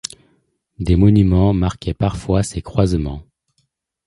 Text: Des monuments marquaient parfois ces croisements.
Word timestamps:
Des 0.79 0.95
monuments 0.95 1.53
marquaient 1.53 1.93
parfois 1.93 2.41
ces 2.41 2.63
croisements. 2.63 3.21